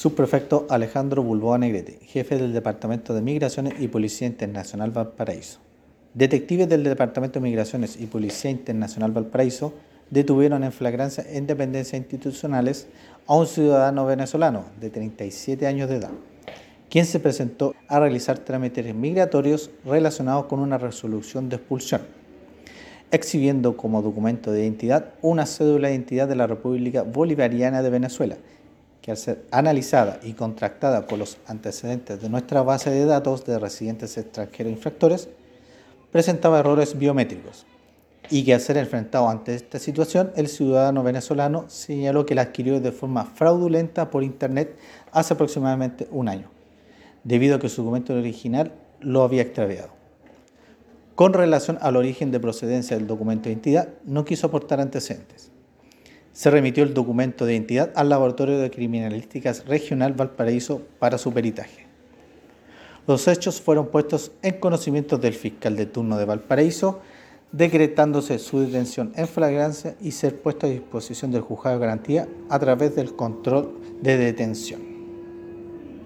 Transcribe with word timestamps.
Subprefecto 0.00 0.66
Alejandro 0.70 1.22
Bulboa 1.22 1.58
Negrete, 1.58 1.98
jefe 2.06 2.38
del 2.38 2.54
Departamento 2.54 3.12
de 3.12 3.20
Migraciones 3.20 3.74
y 3.78 3.88
Policía 3.88 4.26
Internacional 4.26 4.92
Valparaíso. 4.92 5.58
Detectives 6.14 6.70
del 6.70 6.84
Departamento 6.84 7.38
de 7.38 7.42
Migraciones 7.42 8.00
y 8.00 8.06
Policía 8.06 8.50
Internacional 8.50 9.12
Valparaíso 9.12 9.74
detuvieron 10.08 10.64
en 10.64 10.72
flagrancia 10.72 11.22
en 11.28 11.46
dependencias 11.46 12.00
institucionales 12.00 12.86
a 13.26 13.34
un 13.34 13.46
ciudadano 13.46 14.06
venezolano 14.06 14.64
de 14.80 14.88
37 14.88 15.66
años 15.66 15.90
de 15.90 15.96
edad, 15.96 16.12
quien 16.88 17.04
se 17.04 17.20
presentó 17.20 17.74
a 17.86 18.00
realizar 18.00 18.38
trámites 18.38 18.94
migratorios 18.94 19.70
relacionados 19.84 20.46
con 20.46 20.60
una 20.60 20.78
resolución 20.78 21.50
de 21.50 21.56
expulsión, 21.56 22.00
exhibiendo 23.10 23.76
como 23.76 24.00
documento 24.00 24.50
de 24.50 24.62
identidad 24.62 25.12
una 25.20 25.44
cédula 25.44 25.88
de 25.88 25.94
identidad 25.96 26.26
de 26.26 26.36
la 26.36 26.46
República 26.46 27.02
Bolivariana 27.02 27.82
de 27.82 27.90
Venezuela, 27.90 28.38
que 29.10 29.12
al 29.12 29.18
ser 29.18 29.44
analizada 29.50 30.20
y 30.22 30.34
contractada 30.34 31.06
con 31.06 31.18
los 31.18 31.38
antecedentes 31.48 32.22
de 32.22 32.28
nuestra 32.28 32.62
base 32.62 32.90
de 32.90 33.04
datos 33.04 33.44
de 33.44 33.58
residentes 33.58 34.16
extranjeros 34.16 34.72
infractores, 34.72 35.28
presentaba 36.12 36.60
errores 36.60 36.96
biométricos 36.96 37.66
y 38.30 38.44
que 38.44 38.54
al 38.54 38.60
ser 38.60 38.76
enfrentado 38.76 39.28
ante 39.28 39.56
esta 39.56 39.80
situación, 39.80 40.30
el 40.36 40.46
ciudadano 40.46 41.02
venezolano 41.02 41.64
señaló 41.66 42.24
que 42.24 42.36
la 42.36 42.42
adquirió 42.42 42.80
de 42.80 42.92
forma 42.92 43.24
fraudulenta 43.24 44.10
por 44.10 44.22
Internet 44.22 44.76
hace 45.10 45.34
aproximadamente 45.34 46.06
un 46.12 46.28
año, 46.28 46.48
debido 47.24 47.56
a 47.56 47.58
que 47.58 47.68
su 47.68 47.82
documento 47.82 48.14
original 48.14 48.72
lo 49.00 49.22
había 49.22 49.42
extraviado. 49.42 49.90
Con 51.16 51.32
relación 51.32 51.78
al 51.80 51.96
origen 51.96 52.30
de 52.30 52.38
procedencia 52.38 52.96
del 52.96 53.08
documento 53.08 53.44
de 53.44 53.54
identidad, 53.54 53.88
no 54.04 54.24
quiso 54.24 54.46
aportar 54.46 54.80
antecedentes. 54.80 55.50
Se 56.40 56.48
remitió 56.48 56.84
el 56.84 56.94
documento 56.94 57.44
de 57.44 57.52
identidad 57.52 57.92
al 57.96 58.08
Laboratorio 58.08 58.58
de 58.58 58.70
Criminalísticas 58.70 59.66
Regional 59.66 60.14
Valparaíso 60.14 60.80
para 60.98 61.18
su 61.18 61.34
peritaje. 61.34 61.86
Los 63.06 63.28
hechos 63.28 63.60
fueron 63.60 63.88
puestos 63.88 64.32
en 64.40 64.58
conocimiento 64.58 65.18
del 65.18 65.34
fiscal 65.34 65.76
de 65.76 65.84
turno 65.84 66.16
de 66.16 66.24
Valparaíso, 66.24 67.00
decretándose 67.52 68.38
su 68.38 68.60
detención 68.60 69.12
en 69.16 69.28
flagrancia 69.28 69.96
y 70.00 70.12
ser 70.12 70.40
puesto 70.40 70.66
a 70.66 70.70
disposición 70.70 71.30
del 71.30 71.42
juzgado 71.42 71.78
de 71.78 71.84
garantía 71.84 72.26
a 72.48 72.58
través 72.58 72.96
del 72.96 73.14
control 73.14 73.78
de 74.00 74.16
detención. 74.16 74.89